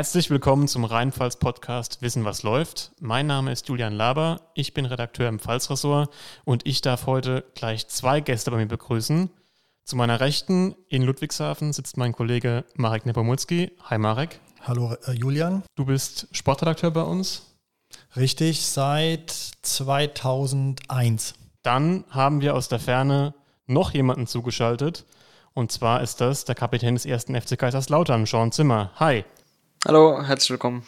[0.00, 2.92] Herzlich willkommen zum Rheinpfalz-Podcast Wissen, was läuft.
[3.00, 6.10] Mein Name ist Julian Laber, ich bin Redakteur im Pfalzressort
[6.46, 9.28] und ich darf heute gleich zwei Gäste bei mir begrüßen.
[9.84, 13.72] Zu meiner Rechten in Ludwigshafen sitzt mein Kollege Marek Nepomulski.
[13.90, 14.40] Hi Marek.
[14.62, 15.64] Hallo äh, Julian.
[15.74, 17.42] Du bist Sportredakteur bei uns.
[18.16, 21.34] Richtig, seit 2001.
[21.62, 23.34] Dann haben wir aus der Ferne
[23.66, 25.04] noch jemanden zugeschaltet.
[25.52, 28.92] Und zwar ist das der Kapitän des ersten FC Kaiserslautern, Sean Zimmer.
[28.94, 29.26] Hi.
[29.86, 30.82] Hallo, herzlich willkommen.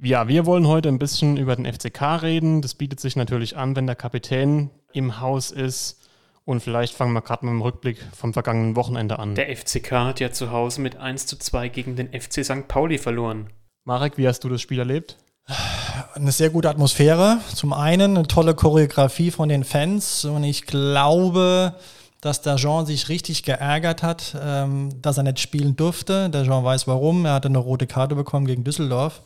[0.00, 2.62] Ja, wir wollen heute ein bisschen über den FCK reden.
[2.62, 6.08] Das bietet sich natürlich an, wenn der Kapitän im Haus ist.
[6.46, 9.34] Und vielleicht fangen wir gerade mit dem Rückblick vom vergangenen Wochenende an.
[9.34, 12.66] Der FCK hat ja zu Hause mit 1 zu 2 gegen den FC St.
[12.66, 13.50] Pauli verloren.
[13.84, 15.18] Marek, wie hast du das Spiel erlebt?
[16.14, 17.40] Eine sehr gute Atmosphäre.
[17.54, 20.24] Zum einen eine tolle Choreografie von den Fans.
[20.24, 21.74] Und ich glaube,
[22.20, 26.28] dass der Jean sich richtig geärgert hat, ähm, dass er nicht spielen durfte.
[26.28, 27.24] Der Jean weiß warum.
[27.24, 29.22] Er hatte eine rote Karte bekommen gegen Düsseldorf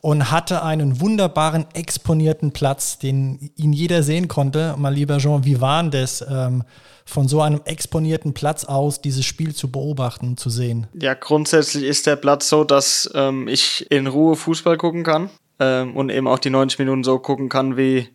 [0.00, 4.74] und hatte einen wunderbaren exponierten Platz, den ihn jeder sehen konnte.
[4.78, 6.62] Mein lieber Jean, wie war denn das, ähm,
[7.04, 10.86] von so einem exponierten Platz aus dieses Spiel zu beobachten, zu sehen?
[10.92, 15.96] Ja, grundsätzlich ist der Platz so, dass ähm, ich in Ruhe Fußball gucken kann ähm,
[15.96, 18.08] und eben auch die 90 Minuten so gucken kann, wie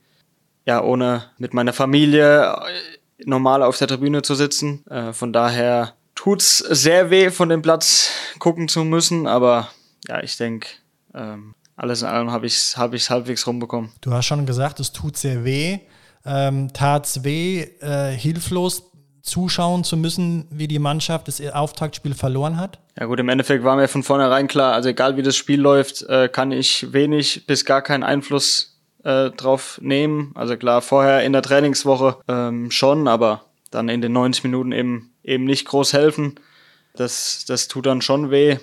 [0.66, 2.56] ja, ohne mit meiner Familie
[3.26, 4.86] normal auf der Tribüne zu sitzen.
[4.88, 9.70] Äh, von daher tut's sehr weh, von dem Platz gucken zu müssen, aber
[10.08, 10.68] ja, ich denke,
[11.14, 13.92] ähm, alles in allem habe ich es hab ich's halbwegs rumbekommen.
[14.02, 15.80] Du hast schon gesagt, es tut sehr weh.
[16.26, 18.92] Ähm, tat's weh, äh, hilflos
[19.24, 22.80] zuschauen zu müssen, wie die Mannschaft das Auftaktspiel verloren hat?
[23.00, 26.04] Ja gut, im Endeffekt war mir von vornherein klar, also egal wie das Spiel läuft,
[26.04, 28.73] äh, kann ich wenig bis gar keinen Einfluss
[29.04, 30.32] äh, drauf nehmen.
[30.36, 35.14] Also klar, vorher in der Trainingswoche ähm, schon, aber dann in den 90 Minuten eben,
[35.24, 36.36] eben nicht groß helfen.
[36.96, 38.58] Das, das tut dann schon weh.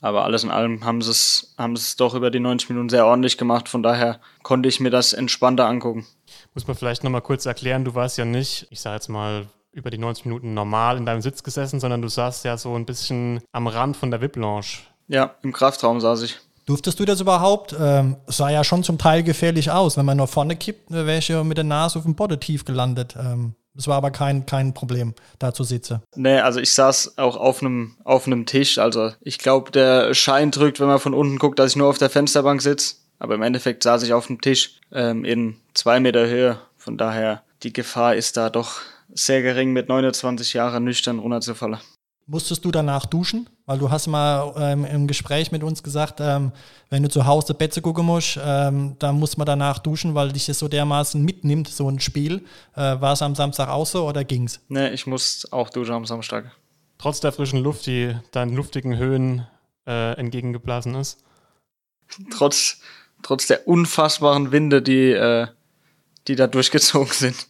[0.00, 3.06] Aber alles in allem haben sie es haben es doch über die 90 Minuten sehr
[3.06, 3.68] ordentlich gemacht.
[3.68, 6.06] Von daher konnte ich mir das entspannter angucken.
[6.54, 9.90] Muss man vielleicht nochmal kurz erklären, du warst ja nicht, ich sage jetzt mal, über
[9.90, 13.40] die 90 Minuten normal in deinem Sitz gesessen, sondern du saßt ja so ein bisschen
[13.52, 14.78] am Rand von der VIP-Lounge.
[15.08, 16.38] Ja, im Kraftraum saß ich.
[16.68, 17.74] Durftest du das überhaupt?
[17.80, 19.96] Ähm, sah ja schon zum Teil gefährlich aus.
[19.96, 22.66] Wenn man nur vorne kippt, wäre ich ja mit der Nase auf dem Boden tief
[22.66, 23.16] gelandet.
[23.18, 26.02] Ähm, es war aber kein, kein Problem, da zu sitzen.
[26.14, 28.76] Nee, also ich saß auch auf einem auf Tisch.
[28.76, 31.96] Also ich glaube, der Schein drückt, wenn man von unten guckt, dass ich nur auf
[31.96, 32.96] der Fensterbank sitze.
[33.18, 36.58] Aber im Endeffekt saß ich auf dem Tisch ähm, in zwei Meter Höhe.
[36.76, 38.82] Von daher, die Gefahr ist da doch
[39.14, 41.78] sehr gering, mit 29 Jahren nüchtern runterzufallen.
[42.30, 43.48] Musstest du danach duschen?
[43.64, 46.52] Weil du hast mal ähm, im Gespräch mit uns gesagt, ähm,
[46.90, 50.44] wenn du zu Hause Betze gucken musst, ähm, dann muss man danach duschen, weil dich
[50.44, 52.44] das so dermaßen mitnimmt, so ein Spiel.
[52.76, 54.60] Äh, war es am Samstag auch so oder ging's?
[54.68, 56.52] Nee, ich muss auch duschen am Samstag.
[56.98, 59.46] Trotz der frischen Luft, die deinen luftigen Höhen
[59.86, 61.24] äh, entgegengeblasen ist?
[62.30, 62.82] Trotz,
[63.22, 65.46] trotz der unfassbaren Winde, die, äh,
[66.26, 67.48] die da durchgezogen sind.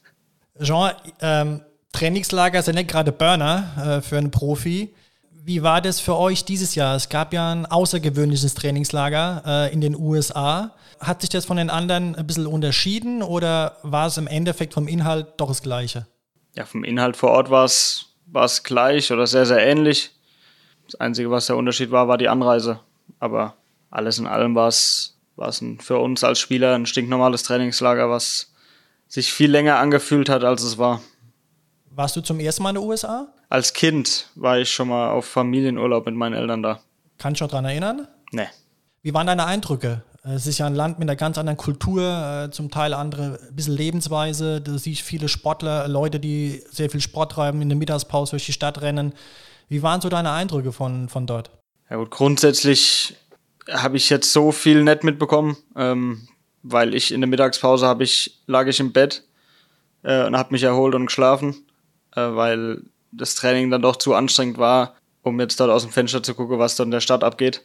[0.61, 1.62] Jean, ähm,
[1.93, 4.94] Trainingslager sind nicht gerade Burner äh, für einen Profi.
[5.32, 6.94] Wie war das für euch dieses Jahr?
[6.94, 10.75] Es gab ja ein außergewöhnliches Trainingslager äh, in den USA.
[11.00, 14.88] Hat sich das von den anderen ein bisschen unterschieden oder war es im Endeffekt vom
[14.88, 16.06] Inhalt doch das Gleiche?
[16.54, 20.10] Ja, vom Inhalt vor Ort war es, gleich oder sehr, sehr ähnlich.
[20.84, 22.81] Das Einzige, was der Unterschied war, war die Anreise.
[23.20, 23.55] Aber
[23.91, 25.16] alles in allem war es,
[25.78, 28.53] für uns als Spieler ein stinknormales Trainingslager, was
[29.06, 31.00] sich viel länger angefühlt hat, als es war.
[31.99, 33.27] Warst du zum ersten Mal in den USA?
[33.49, 36.79] Als Kind war ich schon mal auf Familienurlaub mit meinen Eltern da.
[37.19, 38.07] Kannst du dich daran erinnern?
[38.31, 38.47] Nee.
[39.03, 40.05] Wie waren deine Eindrücke?
[40.23, 43.57] Es ist ja ein Land mit einer ganz anderen Kultur, äh, zum Teil andere, ein
[43.57, 44.61] bisschen Lebensweise.
[44.61, 48.53] Du siehst viele Sportler, Leute, die sehr viel Sport treiben, in der Mittagspause durch die
[48.53, 49.13] Stadt rennen.
[49.69, 51.51] Wie waren so deine Eindrücke von, von dort?
[51.91, 53.17] Ja gut, grundsätzlich
[53.73, 56.29] habe ich jetzt so viel nett mitbekommen, ähm,
[56.62, 59.25] weil ich in der Mittagspause ich, lag ich im Bett
[60.05, 61.65] äh, und habe mich erholt und geschlafen
[62.37, 62.82] weil
[63.12, 66.59] das Training dann doch zu anstrengend war, um jetzt dort aus dem Fenster zu gucken,
[66.59, 67.65] was dort in der Stadt abgeht.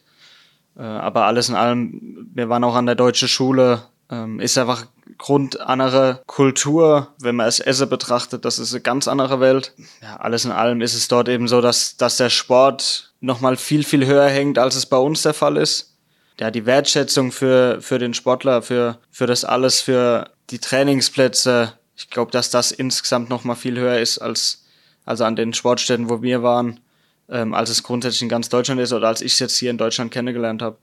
[0.76, 4.86] Äh, aber alles in allem, wir waren auch an der deutschen Schule, ähm, ist einfach
[5.18, 9.74] Grund andere Kultur, wenn man es Esse betrachtet, das ist eine ganz andere Welt.
[10.02, 13.84] Ja, alles in allem ist es dort eben so, dass, dass der Sport nochmal viel,
[13.84, 15.96] viel höher hängt, als es bei uns der Fall ist.
[16.40, 22.10] Ja, die Wertschätzung für, für den Sportler, für, für das alles, für die Trainingsplätze, ich
[22.10, 24.64] glaube, dass das insgesamt noch mal viel höher ist als
[25.04, 26.80] also an den Sportstätten, wo wir waren,
[27.28, 29.78] ähm, als es grundsätzlich in ganz Deutschland ist oder als ich es jetzt hier in
[29.78, 30.78] Deutschland kennengelernt habe.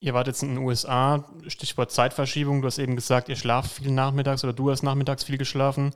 [0.00, 2.62] Ihr wart jetzt in den USA, Stichwort Zeitverschiebung.
[2.62, 5.92] Du hast eben gesagt, ihr schlaft viel nachmittags oder du hast nachmittags viel geschlafen.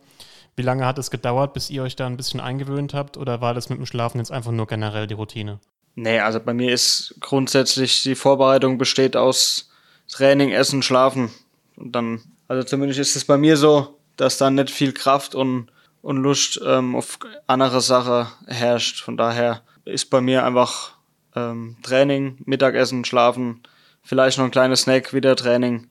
[0.57, 3.17] Wie lange hat es gedauert, bis ihr euch da ein bisschen eingewöhnt habt?
[3.17, 5.61] Oder war das mit dem Schlafen jetzt einfach nur generell die Routine?
[5.95, 9.71] Nee, also bei mir ist grundsätzlich die Vorbereitung besteht aus
[10.09, 11.31] Training, Essen, Schlafen.
[11.77, 15.67] Und dann, also zumindest ist es bei mir so, dass dann nicht viel Kraft und,
[16.01, 19.03] und Lust ähm, auf andere Sachen herrscht.
[19.03, 20.93] Von daher ist bei mir einfach
[21.35, 23.63] ähm, Training, Mittagessen, Schlafen,
[24.01, 25.89] vielleicht noch ein kleines Snack, wieder Training,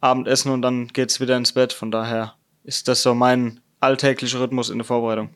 [0.00, 1.72] Abendessen und dann geht's wieder ins Bett.
[1.72, 2.34] Von daher
[2.64, 5.30] ist das so mein alltäglicher Rhythmus in der Vorbereitung.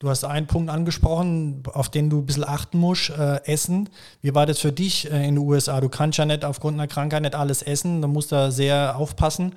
[0.00, 3.88] Du hast einen Punkt angesprochen, auf den du ein bisschen achten musst, äh, Essen.
[4.20, 5.80] Wie war das für dich äh, in den USA?
[5.80, 9.54] Du kannst ja nicht aufgrund einer Krankheit nicht alles essen, du musst da sehr aufpassen.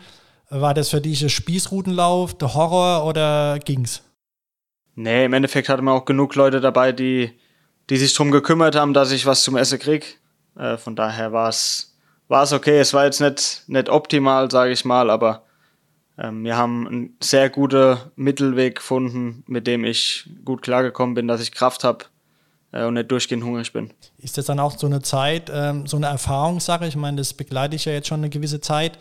[0.53, 4.01] War das für dich ein Spießrutenlauf, der Horror oder ging's?
[4.95, 7.31] Nee, im Endeffekt hatten wir auch genug Leute dabei, die,
[7.89, 10.19] die sich darum gekümmert haben, dass ich was zum Essen krieg.
[10.57, 11.95] Äh, von daher war es
[12.29, 12.79] okay.
[12.79, 15.43] Es war jetzt nicht, nicht optimal, sage ich mal, aber
[16.17, 21.41] ähm, wir haben einen sehr guten Mittelweg gefunden, mit dem ich gut klargekommen bin, dass
[21.41, 22.03] ich Kraft habe
[22.73, 23.91] äh, und nicht durchgehend hungrig bin.
[24.17, 26.87] Ist das dann auch so eine Zeit, ähm, so eine Erfahrungssache?
[26.87, 28.97] Ich meine, das begleite ich ja jetzt schon eine gewisse Zeit.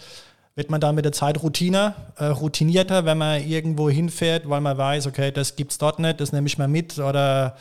[0.56, 4.76] Wird man da mit der Zeit Routiner, äh, routinierter, wenn man irgendwo hinfährt, weil man
[4.76, 7.56] weiß, okay, das gibt's dort nicht, das nehme ich mal mit oder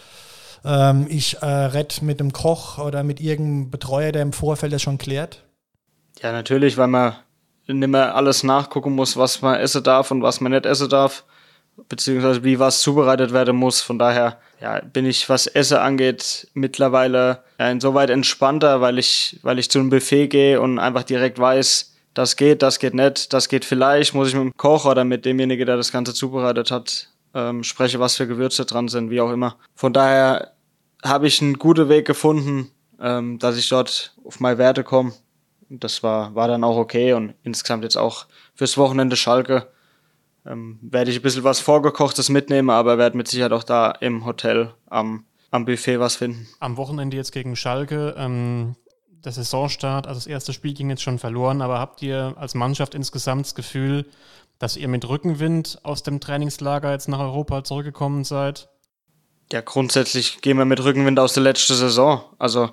[0.65, 4.81] ähm, ich äh, rette mit dem Koch oder mit irgendeinem Betreuer, der im Vorfeld das
[4.81, 5.43] schon klärt?
[6.21, 7.15] Ja, natürlich, weil man
[7.67, 11.23] nicht mehr alles nachgucken muss, was man essen darf und was man nicht essen darf,
[11.87, 13.81] beziehungsweise wie was zubereitet werden muss.
[13.81, 19.59] Von daher ja, bin ich, was Essen angeht, mittlerweile ja, insoweit entspannter, weil ich, weil
[19.59, 23.47] ich zu einem Buffet gehe und einfach direkt weiß, das geht, das geht nicht, das
[23.47, 27.09] geht vielleicht, muss ich mit dem Koch oder mit demjenigen, der das Ganze zubereitet hat,
[27.33, 29.55] ähm, spreche, was für Gewürze dran sind, wie auch immer.
[29.75, 30.53] Von daher
[31.03, 35.13] habe ich einen guten Weg gefunden, ähm, dass ich dort auf meine Werte komme
[35.69, 38.25] das war, war dann auch okay und insgesamt jetzt auch
[38.55, 39.67] fürs Wochenende Schalke
[40.45, 44.25] ähm, werde ich ein bisschen was Vorgekochtes mitnehmen, aber werde mit Sicherheit auch da im
[44.25, 46.47] Hotel am, am Buffet was finden.
[46.59, 48.75] Am Wochenende jetzt gegen Schalke, ähm,
[49.23, 52.95] der Saisonstart, also das erste Spiel ging jetzt schon verloren, aber habt ihr als Mannschaft
[52.95, 54.05] insgesamt das Gefühl,
[54.59, 58.69] dass ihr mit Rückenwind aus dem Trainingslager jetzt nach Europa zurückgekommen seid?
[59.51, 62.23] Ja, grundsätzlich gehen wir mit Rückenwind aus der letzten Saison.
[62.37, 62.69] Also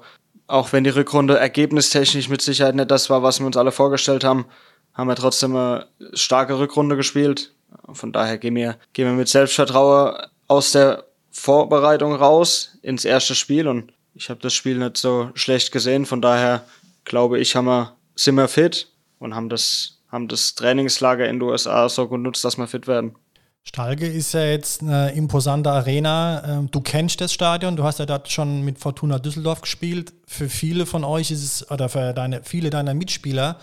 [0.46, 4.25] auch wenn die Rückrunde ergebnistechnisch mit Sicherheit nicht das war, was wir uns alle vorgestellt
[4.25, 4.46] haben,
[4.93, 7.54] haben wir trotzdem eine starke Rückrunde gespielt.
[7.93, 10.16] Von daher gehen wir, gehen wir mit Selbstvertrauen
[10.48, 15.72] aus der Vorbereitung raus ins erste Spiel und ich habe das Spiel nicht so schlecht
[15.72, 16.06] gesehen.
[16.06, 16.64] Von daher
[17.04, 21.48] glaube ich, haben wir, sind wir fit und haben das, haben das Trainingslager in den
[21.48, 23.14] USA so genutzt, dass wir fit werden.
[23.62, 26.58] Stalge ist ja jetzt eine imposante Arena.
[26.58, 30.12] Ähm, du kennst das Stadion, du hast ja dort schon mit Fortuna Düsseldorf gespielt.
[30.26, 33.58] Für viele von euch ist es, oder für deine, viele deiner Mitspieler,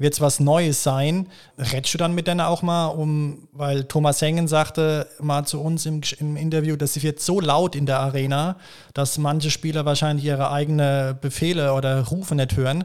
[0.00, 1.28] wird es was Neues sein.
[1.58, 5.84] Rätst du dann mit denen auch mal um, weil Thomas Hengen sagte mal zu uns
[5.86, 8.56] im, im Interview, dass es wird so laut in der Arena,
[8.94, 12.84] dass manche Spieler wahrscheinlich ihre eigenen Befehle oder Rufe nicht hören.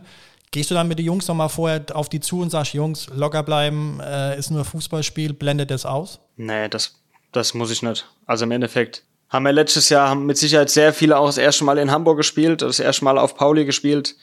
[0.52, 3.44] Gehst du dann mit den Jungs nochmal vorher auf die zu und sagst, Jungs, locker
[3.44, 6.20] bleiben, äh, ist nur Fußballspiel, blendet das aus?
[6.36, 6.96] Nee, das,
[7.32, 8.06] das muss ich nicht.
[8.26, 11.64] Also im Endeffekt haben wir letztes Jahr haben mit Sicherheit sehr viele auch das erste
[11.64, 14.16] Mal in Hamburg gespielt, das erste Mal auf Pauli gespielt.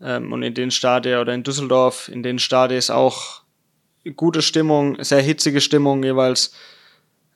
[0.00, 3.42] Ähm, und in den Stadien oder in Düsseldorf, in den Stadien ist auch
[4.16, 6.52] gute Stimmung, sehr hitzige Stimmung jeweils.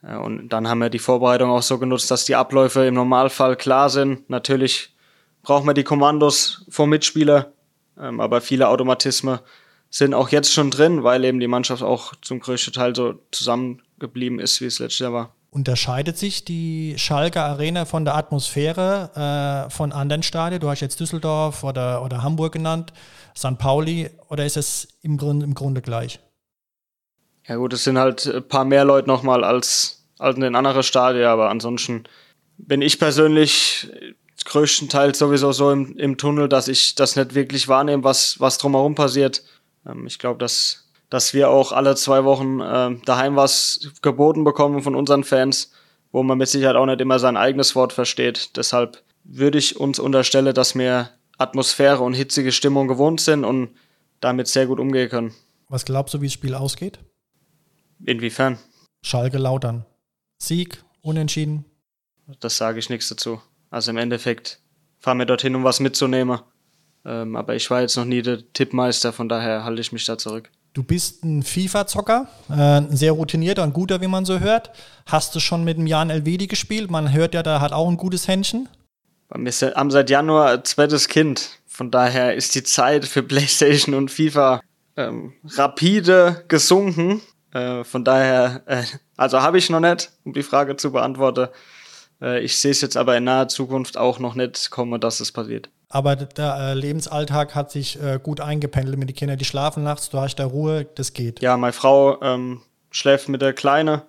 [0.03, 3.57] Äh, und dann haben wir die Vorbereitung auch so genutzt, dass die Abläufe im Normalfall
[3.57, 4.29] klar sind.
[4.31, 4.95] Natürlich
[5.43, 7.53] braucht man die Kommandos vom Mitspieler,
[7.99, 9.41] ähm, aber viele Automatismen
[9.91, 14.39] sind auch jetzt schon drin, weil eben die Mannschaft auch zum größten Teil so zusammengeblieben
[14.39, 15.35] ist, wie es letztes Jahr war.
[15.55, 20.63] Unterscheidet sich die Schalke Arena von der Atmosphäre äh, von anderen Stadien?
[20.63, 22.95] Du hast jetzt Düsseldorf oder, oder Hamburg genannt,
[23.37, 23.59] St.
[23.59, 26.21] Pauli, oder ist es im Grunde, im Grunde gleich?
[27.47, 30.83] Ja gut, es sind halt ein paar mehr Leute nochmal als, als in den anderen
[30.83, 32.05] Stadien, aber ansonsten
[32.57, 33.91] bin ich persönlich
[34.47, 38.95] größtenteils sowieso so im, im Tunnel, dass ich das nicht wirklich wahrnehme, was, was drumherum
[38.95, 39.43] passiert.
[39.87, 40.82] Ähm, ich glaube, dass,
[41.13, 45.71] dass wir auch alle zwei Wochen äh, daheim was geboten bekommen von unseren Fans,
[46.11, 48.57] wo man mit Sicherheit auch nicht immer sein eigenes Wort versteht.
[48.57, 53.77] Deshalb würde ich uns unterstellen, dass wir Atmosphäre und hitzige Stimmung gewohnt sind und
[54.21, 55.35] damit sehr gut umgehen können.
[55.69, 56.99] Was glaubst du, wie das Spiel ausgeht?
[58.07, 58.59] Inwiefern?
[59.03, 59.85] Schalke lautern.
[60.39, 61.67] Sieg, unentschieden?
[62.41, 63.39] Das sage ich nichts dazu.
[63.69, 64.63] Also im Endeffekt
[64.99, 66.41] fahren wir dorthin, um was mitzunehmen.
[67.05, 70.17] Ähm, aber ich war jetzt noch nie der Tippmeister, von daher halte ich mich da
[70.17, 70.51] zurück.
[70.75, 74.71] Du bist ein FIFA-Zocker, äh, ein sehr routinierter und guter, wie man so hört.
[75.05, 76.91] Hast du schon mit dem Jan Elvedi gespielt?
[76.91, 78.71] Man hört ja, da hat auch ein gutes Händchen.
[79.29, 81.61] Wir haben seit Januar zweites Kind.
[81.67, 84.63] Von daher ist die Zeit für PlayStation und FIFA
[84.97, 87.21] ähm, rapide gesunken.
[87.53, 88.83] Äh, von daher, äh,
[89.19, 91.49] also habe ich noch nicht, um die Frage zu beantworten.
[92.23, 95.33] Äh, ich sehe es jetzt aber in naher Zukunft auch noch nicht kommen, dass es
[95.33, 95.69] passiert.
[95.95, 99.37] Aber der äh, Lebensalltag hat sich äh, gut eingependelt mit den Kindern.
[99.37, 101.43] Die schlafen nachts, du hast da Ruhe, das geht.
[101.43, 104.01] Ja, meine Frau ähm, schläft mit der Kleine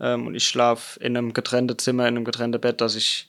[0.00, 3.28] ähm, und ich schlafe in einem getrennten Zimmer, in einem getrennten Bett, dass ich,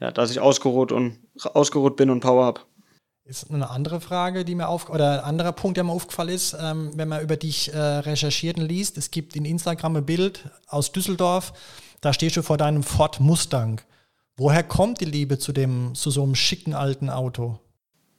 [0.00, 1.18] ja, dass ich ausgeruht, und,
[1.52, 2.62] ausgeruht bin und Power habe.
[3.26, 6.56] Ist eine andere Frage, die mir auf oder ein anderer Punkt, der mir aufgefallen ist,
[6.58, 8.96] ähm, wenn man über dich äh, recherchiert und liest.
[8.96, 11.52] Es gibt in Instagram ein Bild aus Düsseldorf,
[12.00, 13.82] da stehst du vor deinem Ford Mustang.
[14.38, 17.58] Woher kommt die Liebe zu dem, zu so einem schicken alten Auto?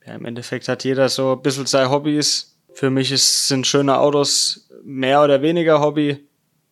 [0.05, 2.57] Ja, im Endeffekt hat jeder so ein bisschen seine Hobbys.
[2.73, 6.27] Für mich ist, sind schöne Autos mehr oder weniger Hobby.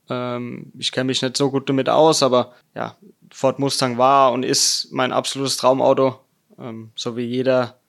[0.09, 2.97] Ähm, ich kenne mich nicht so gut damit aus, aber ja,
[3.31, 6.19] Ford Mustang war und ist mein absolutes Traumauto.
[6.59, 7.79] Ähm, so wie jeder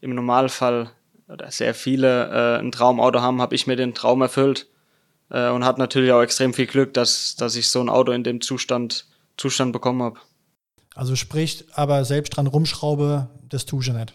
[0.00, 0.92] im Normalfall
[1.28, 4.68] oder sehr viele äh, ein Traumauto haben, habe ich mir den Traum erfüllt
[5.30, 8.22] äh, und hat natürlich auch extrem viel Glück, dass, dass ich so ein Auto in
[8.22, 10.20] dem Zustand, Zustand bekommen habe.
[10.94, 14.14] Also sprich, aber selbst dran rumschraube, das tue ich nicht.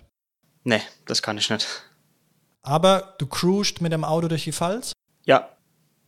[0.63, 1.67] Nee, das kann ich nicht.
[2.61, 4.91] Aber du cruist mit dem Auto durch die Pfalz?
[5.25, 5.49] Ja,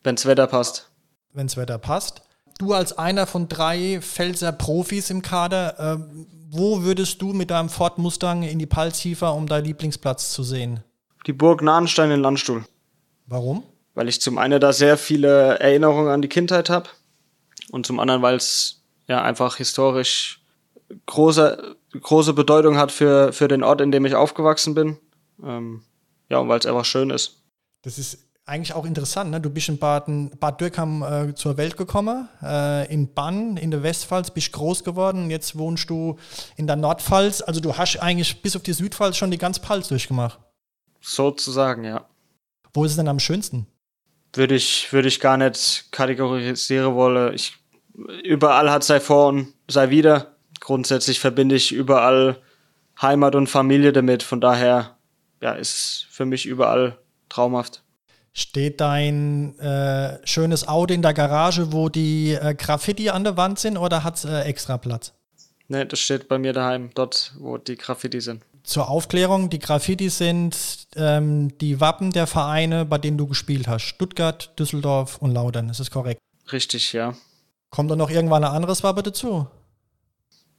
[0.03, 0.89] wenn's Wetter passt.
[1.33, 2.21] Wenn's Wetter passt.
[2.57, 6.03] Du als einer von drei Pfälzer Profis im Kader, äh,
[6.49, 10.83] wo würdest du mit deinem Ford Mustang in die Palzhiefer, um deinen Lieblingsplatz zu sehen?
[11.27, 12.65] Die Burg Nahenstein in Landstuhl.
[13.27, 13.63] Warum?
[13.93, 16.89] Weil ich zum einen da sehr viele Erinnerungen an die Kindheit habe
[17.69, 20.41] und zum anderen, weil es ja einfach historisch
[21.05, 24.97] große, große Bedeutung hat für, für den Ort, in dem ich aufgewachsen bin.
[25.43, 25.83] Ähm,
[26.29, 27.43] ja, und weil es einfach schön ist.
[27.83, 29.29] Das ist eigentlich auch interessant.
[29.29, 29.41] Ne?
[29.41, 33.83] Du bist in Baden, Bad Dürkheim äh, zur Welt gekommen, äh, in Bann, in der
[33.83, 35.29] Westpfalz, bist groß geworden.
[35.29, 36.17] Jetzt wohnst du
[36.55, 37.41] in der Nordpfalz.
[37.41, 40.39] Also du hast eigentlich bis auf die Südpfalz schon die ganze Pfalz durchgemacht.
[41.01, 42.07] Sozusagen, ja.
[42.73, 43.67] Wo ist es denn am schönsten?
[44.33, 47.33] Würde ich, würde ich gar nicht kategorisieren wollen.
[47.33, 47.57] Ich,
[48.23, 50.36] überall hat sei vor und sei wieder.
[50.67, 52.41] Grundsätzlich verbinde ich überall
[53.01, 54.21] Heimat und Familie damit.
[54.21, 54.97] Von daher
[55.41, 56.97] ja, ist es für mich überall
[57.29, 57.83] traumhaft.
[58.33, 63.59] Steht dein äh, schönes Auto in der Garage, wo die äh, Graffiti an der Wand
[63.59, 65.13] sind oder hat es äh, extra Platz?
[65.69, 68.43] Ne, das steht bei mir daheim, dort, wo die Graffiti sind.
[68.63, 73.83] Zur Aufklärung, die Graffiti sind ähm, die Wappen der Vereine, bei denen du gespielt hast.
[73.83, 76.19] Stuttgart, Düsseldorf und Laudern, ist das korrekt?
[76.51, 77.13] Richtig, ja.
[77.69, 79.47] Kommt da noch irgendwann ein anderes Wappe dazu?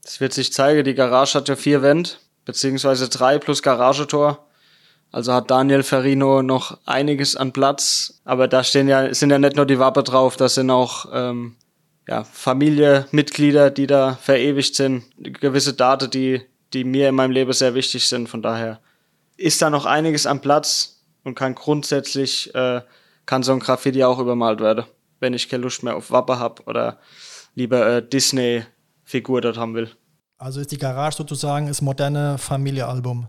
[0.09, 2.09] Das wird sich zeigen, die Garage hat ja vier Wände,
[2.47, 4.49] beziehungsweise drei plus Garagetor.
[5.13, 9.57] Also hat Daniel Ferrino noch einiges an Platz, aber da stehen ja, sind ja nicht
[9.57, 11.57] nur die Wappe drauf, da sind auch ähm,
[12.09, 16.41] ja, Familienmitglieder, die da verewigt sind, gewisse Daten, die,
[16.73, 18.31] die mir in meinem Leben sehr wichtig sind.
[18.31, 18.81] Von daher
[19.37, 22.81] ist da noch einiges an Platz und kann grundsätzlich, äh,
[23.27, 24.87] kann so ein Graffiti auch übermalt werden,
[25.21, 26.99] wenn ich keine Lust mehr auf Wappe habe oder
[27.55, 28.03] lieber äh,
[29.09, 29.91] Disney-Figur dort haben will.
[30.37, 33.29] Also ist die Garage sozusagen das moderne Familiealbum.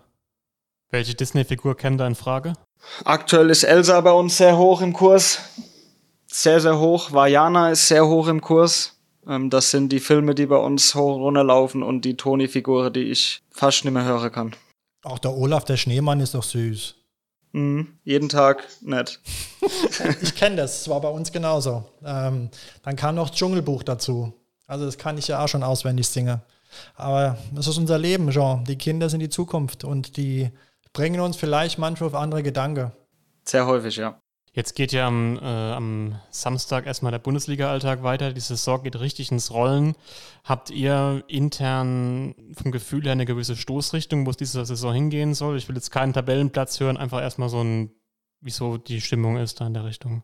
[0.91, 2.53] Welche Disney-Figur kennt da in Frage?
[3.05, 5.39] Aktuell ist Elsa bei uns sehr hoch im Kurs.
[6.27, 7.11] Sehr, sehr hoch.
[7.11, 8.99] Vajana ist sehr hoch im Kurs.
[9.25, 12.93] Ähm, das sind die Filme, die bei uns hoch und runter laufen und die Toni-Figuren,
[12.93, 14.55] die ich fast nicht mehr hören kann.
[15.03, 16.95] Auch der Olaf, der Schneemann, ist doch süß.
[17.53, 19.19] Mhm, jeden Tag nett.
[20.21, 21.85] ich kenne das, das war bei uns genauso.
[22.03, 22.49] Ähm,
[22.83, 24.33] dann kam noch Dschungelbuch dazu.
[24.69, 26.41] Also das kann ich ja auch schon auswendig singen.
[26.95, 28.63] Aber das ist unser Leben, Jean.
[28.65, 30.51] Die Kinder sind die Zukunft und die
[30.93, 32.91] bringen uns vielleicht manchmal auf andere Gedanken.
[33.43, 34.21] Sehr häufig, ja.
[34.53, 38.31] Jetzt geht ja am, äh, am Samstag erstmal der Bundesliga-Alltag weiter.
[38.31, 39.95] Die Saison geht richtig ins Rollen.
[40.43, 45.57] Habt ihr intern vom Gefühl her eine gewisse Stoßrichtung, wo es diese Saison hingehen soll?
[45.57, 47.91] Ich will jetzt keinen Tabellenplatz hören, einfach erstmal so ein,
[48.39, 50.23] wieso die Stimmung ist da in der Richtung.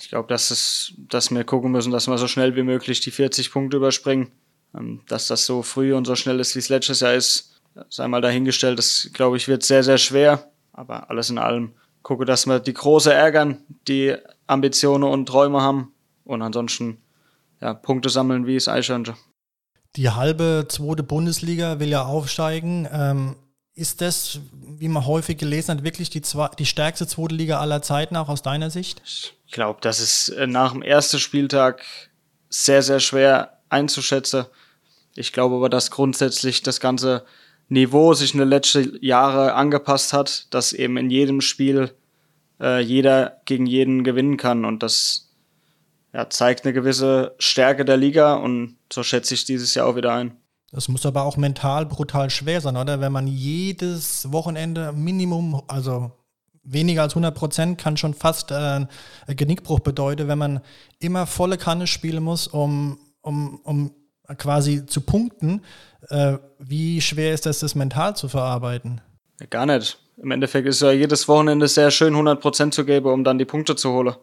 [0.00, 3.50] Ich glaube, dass, dass wir gucken müssen, dass wir so schnell wie möglich die 40
[3.50, 4.30] Punkte überspringen.
[4.76, 8.06] Ähm, dass das so früh und so schnell ist, wie es letztes Jahr ist, sei
[8.08, 8.78] mal dahingestellt.
[8.78, 10.50] Das, glaube ich, wird sehr, sehr schwer.
[10.72, 14.14] Aber alles in allem gucke, dass wir die Große ärgern, die
[14.46, 15.92] Ambitionen und Träume haben
[16.24, 16.98] und ansonsten
[17.60, 19.16] ja, Punkte sammeln wie es Eichhörnchen.
[19.96, 22.86] Die halbe zweite Bundesliga will ja aufsteigen.
[22.92, 23.36] Ähm,
[23.78, 27.80] ist das, wie man häufig gelesen hat, wirklich die, zwei, die stärkste zweite Liga aller
[27.80, 29.00] Zeiten, auch aus deiner Sicht?
[29.46, 31.84] Ich glaube, das ist äh, nach dem ersten Spieltag
[32.48, 34.46] sehr, sehr schwer einzuschätzen.
[35.14, 37.24] Ich glaube aber, dass grundsätzlich das ganze
[37.68, 41.94] Niveau sich in den letzten Jahren angepasst hat, dass eben in jedem Spiel
[42.60, 45.28] äh, jeder gegen jeden gewinnen kann und das
[46.12, 50.14] ja, zeigt eine gewisse Stärke der Liga und so schätze ich dieses Jahr auch wieder
[50.14, 50.36] ein.
[50.70, 53.00] Das muss aber auch mental brutal schwer sein, oder?
[53.00, 56.12] Wenn man jedes Wochenende Minimum, also
[56.62, 58.86] weniger als 100 Prozent kann schon fast äh,
[59.28, 60.60] Genickbruch bedeuten, wenn man
[60.98, 63.90] immer volle Kanne spielen muss, um, um, um
[64.36, 65.62] quasi zu punkten.
[66.08, 69.00] Äh, wie schwer ist das, das mental zu verarbeiten?
[69.50, 69.98] Gar nicht.
[70.20, 73.76] Im Endeffekt ist ja jedes Wochenende sehr schön, 100% zu geben, um dann die Punkte
[73.76, 74.14] zu holen.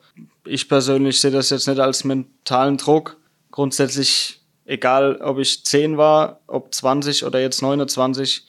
[0.46, 3.18] Ich persönlich sehe das jetzt nicht als mentalen Druck.
[3.50, 8.45] Grundsätzlich, egal ob ich 10 war, ob 20 oder jetzt 29,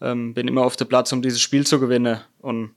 [0.00, 2.20] ähm, bin immer auf dem Platz, um dieses Spiel zu gewinnen.
[2.40, 2.74] Und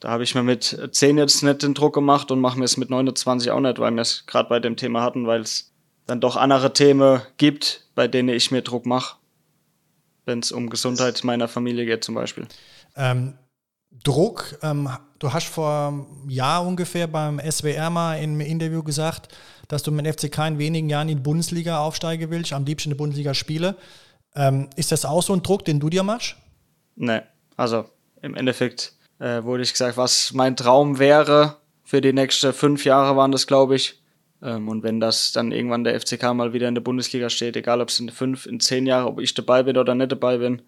[0.00, 2.76] da habe ich mir mit 10 jetzt nicht den Druck gemacht und mache mir es
[2.76, 5.72] mit 29 auch nicht, weil wir es gerade bei dem Thema hatten, weil es
[6.06, 9.16] dann doch andere Themen gibt, bei denen ich mir Druck mache,
[10.24, 12.46] wenn es um Gesundheit meiner Familie geht zum Beispiel.
[12.96, 13.34] Ähm,
[13.90, 19.34] Druck, ähm, du hast vor einem Jahr ungefähr beim SWR mal in einem Interview gesagt,
[19.66, 22.90] dass du mit dem FCK in wenigen Jahren in die Bundesliga aufsteigen willst, am liebsten
[22.90, 23.76] in der Bundesliga spiele.
[24.34, 26.36] Ähm, ist das auch so ein Druck, den du dir machst?
[26.96, 27.20] Nee,
[27.56, 27.86] also
[28.22, 33.16] im Endeffekt äh, wurde ich gesagt, was mein Traum wäre für die nächsten fünf Jahre
[33.16, 34.00] waren das, glaube ich.
[34.42, 37.80] Ähm, und wenn das dann irgendwann der FCK mal wieder in der Bundesliga steht, egal
[37.80, 40.62] ob es in fünf, in zehn Jahren, ob ich dabei bin oder nicht dabei bin,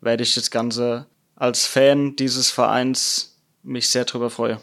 [0.00, 1.06] werde ich das Ganze
[1.40, 4.58] als Fan dieses Vereins mich sehr drüber freuen.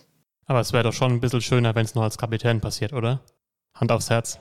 [0.46, 3.20] Aber es wäre doch schon ein bisschen schöner, wenn es nur als Kapitän passiert, oder?
[3.74, 4.40] Hand aufs Herz.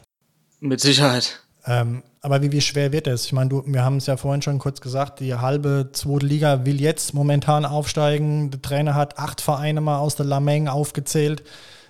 [0.61, 1.41] Mit Sicherheit.
[1.65, 3.25] Ähm, aber wie, wie schwer wird es?
[3.25, 6.65] Ich meine, du, wir haben es ja vorhin schon kurz gesagt, die halbe zweite Liga
[6.67, 8.51] will jetzt momentan aufsteigen.
[8.51, 11.43] Der Trainer hat acht Vereine mal aus der Lameng aufgezählt.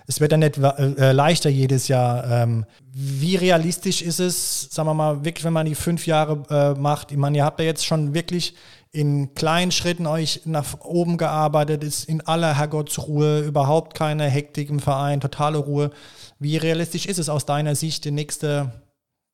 [0.09, 2.25] Es wird ja nicht äh, leichter jedes Jahr.
[2.31, 6.79] Ähm, wie realistisch ist es, sagen wir mal, wirklich, wenn man die fünf Jahre äh,
[6.79, 7.11] macht?
[7.11, 8.55] Ich meine, ihr habt ja jetzt schon wirklich
[8.91, 14.79] in kleinen Schritten euch nach oben gearbeitet, ist in aller Herrgottsruhe, überhaupt keine Hektik im
[14.79, 15.91] Verein, totale Ruhe.
[16.39, 18.71] Wie realistisch ist es aus deiner Sicht, die nächsten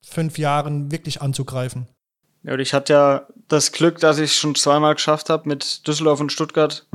[0.01, 1.87] fünf Jahren wirklich anzugreifen?
[2.43, 5.87] Ja, und ich hatte ja das Glück, dass ich es schon zweimal geschafft habe, mit
[5.87, 6.85] Düsseldorf und Stuttgart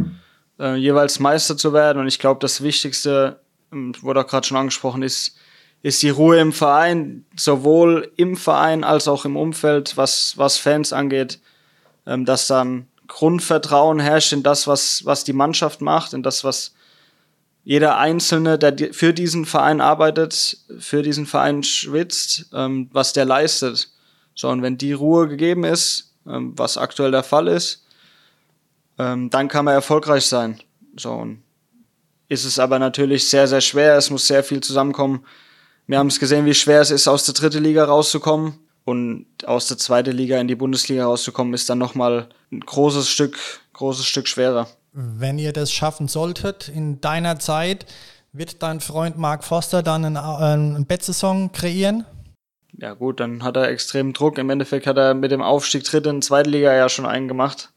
[0.59, 1.99] äh, jeweils Meister zu werden.
[2.01, 5.37] Und ich glaube, das Wichtigste, wurde auch gerade schon angesprochen, ist,
[5.83, 10.93] ist die Ruhe im Verein, sowohl im Verein als auch im Umfeld, was, was Fans
[10.93, 11.41] angeht,
[12.07, 16.75] ähm, dass dann Grundvertrauen herrscht in das, was, was die Mannschaft macht, in das, was
[17.65, 23.91] jeder Einzelne, der für diesen Verein arbeitet, für diesen Verein schwitzt, ähm, was der leistet.
[24.35, 27.85] So, und wenn die Ruhe gegeben ist, ähm, was aktuell der Fall ist,
[28.99, 30.61] ähm, dann kann man erfolgreich sein.
[30.97, 31.43] So, und
[32.29, 33.97] ist es aber natürlich sehr, sehr schwer.
[33.97, 35.25] Es muss sehr viel zusammenkommen.
[35.87, 38.59] Wir haben es gesehen, wie schwer es ist, aus der dritten Liga rauszukommen.
[38.85, 43.39] Und aus der zweiten Liga in die Bundesliga rauszukommen, ist dann nochmal ein großes Stück,
[43.75, 44.67] großes Stück schwerer.
[44.93, 47.85] Wenn ihr das schaffen solltet in deiner Zeit,
[48.33, 52.07] wird dein Freund Mark Foster dann einen, einen Bettsaison kreieren?
[52.73, 54.39] Ja gut, dann hat er extrem Druck.
[54.39, 57.73] Im Endeffekt hat er mit dem Aufstieg dritte in zweite Liga ja schon einen gemacht.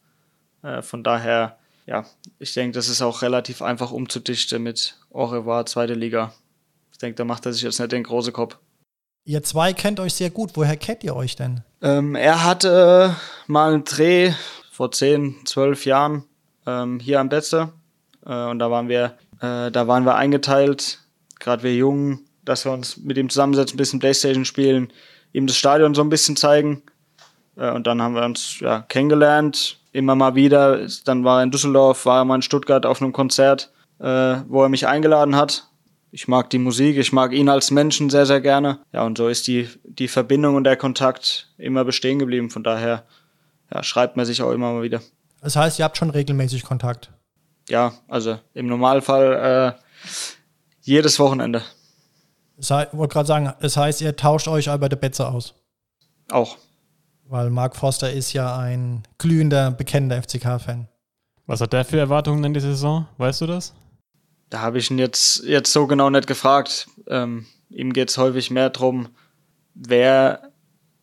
[0.63, 2.05] Äh, von daher, ja,
[2.39, 6.33] ich denke, das ist auch relativ einfach umzudichten mit Au revoir, zweite Liga.
[6.91, 8.57] Ich denke, da macht er sich jetzt nicht den großen Kopf.
[9.23, 10.51] Ihr zwei kennt euch sehr gut.
[10.55, 11.61] Woher kennt ihr euch denn?
[11.81, 13.15] Ähm, er hatte
[13.47, 14.33] mal einen Dreh
[14.71, 16.23] vor 10, 12 Jahren
[16.65, 17.71] ähm, hier am Betze.
[18.25, 20.99] Äh, und da waren wir, äh, da waren wir eingeteilt,
[21.39, 24.91] gerade wir Jungen, dass wir uns mit ihm zusammensetzen, ein bisschen Playstation spielen,
[25.33, 26.81] ihm das Stadion so ein bisschen zeigen.
[27.57, 30.87] Äh, und dann haben wir uns ja, kennengelernt, immer mal wieder.
[31.05, 34.63] Dann war er in Düsseldorf, war er mal in Stuttgart auf einem Konzert, äh, wo
[34.63, 35.67] er mich eingeladen hat.
[36.11, 38.79] Ich mag die Musik, ich mag ihn als Menschen sehr, sehr gerne.
[38.91, 42.49] Ja, und so ist die, die Verbindung und der Kontakt immer bestehen geblieben.
[42.49, 43.05] Von daher
[43.73, 45.01] ja, schreibt man sich auch immer mal wieder.
[45.41, 47.11] Das heißt, ihr habt schon regelmäßig Kontakt?
[47.69, 49.81] Ja, also im Normalfall äh,
[50.81, 51.63] jedes Wochenende.
[52.57, 55.55] Ich wollte gerade sagen, das heißt, ihr tauscht euch über die Betze aus?
[56.29, 56.57] Auch.
[57.31, 60.89] Weil Mark Foster ist ja ein glühender, bekennender FCK-Fan.
[61.45, 63.07] Was hat der für Erwartungen in die Saison?
[63.17, 63.73] Weißt du das?
[64.49, 66.89] Da habe ich ihn jetzt, jetzt so genau nicht gefragt.
[67.07, 69.07] Ähm, ihm geht es häufig mehr darum,
[69.73, 70.51] wer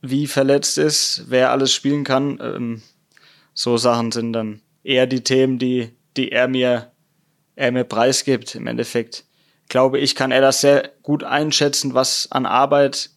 [0.02, 2.38] wie verletzt ist, wer alles spielen kann.
[2.42, 2.82] Ähm,
[3.54, 6.92] so Sachen sind dann eher die Themen, die, die er mir,
[7.56, 8.54] er mir preisgibt.
[8.54, 9.24] Im Endeffekt
[9.70, 13.12] glaube ich, kann er das sehr gut einschätzen, was an Arbeit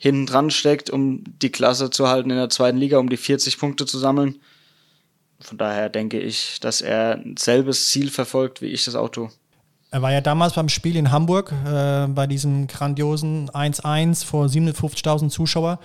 [0.00, 3.58] hinten dran steckt, um die Klasse zu halten in der zweiten Liga, um die 40
[3.58, 4.40] Punkte zu sammeln.
[5.40, 9.30] Von daher denke ich, dass er ein selbes Ziel verfolgt, wie ich das auch tue.
[9.90, 15.28] Er war ja damals beim Spiel in Hamburg, äh, bei diesem grandiosen 1-1 vor 57.000
[15.28, 15.80] Zuschauer.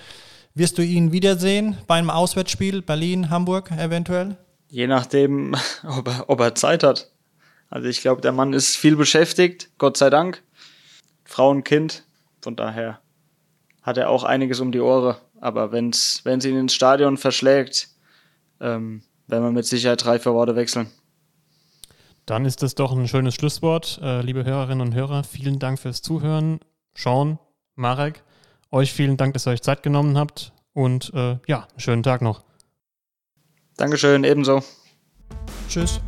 [0.53, 4.37] Wirst du ihn wiedersehen beim Auswärtsspiel Berlin, Hamburg eventuell?
[4.69, 7.11] Je nachdem, ob er, ob er Zeit hat.
[7.69, 10.41] Also ich glaube, der Mann ist viel beschäftigt, Gott sei Dank.
[11.25, 12.03] Frau und Kind.
[12.41, 13.01] Von daher
[13.85, 15.15] hat er auch einiges um die Ohren.
[15.39, 17.89] Aber wenn es ihn ins Stadion verschlägt,
[18.59, 20.87] ähm, werden wir mit Sicherheit drei, vier Worte wechseln.
[22.25, 23.99] Dann ist das doch ein schönes Schlusswort.
[24.01, 26.59] Äh, liebe Hörerinnen und Hörer, vielen Dank fürs Zuhören.
[26.95, 27.37] Sean,
[27.75, 28.23] Marek,
[28.75, 32.21] Euch vielen Dank, dass ihr euch Zeit genommen habt und äh, ja, einen schönen Tag
[32.21, 32.43] noch.
[33.77, 34.61] Dankeschön, ebenso.
[35.69, 36.01] Tschüss.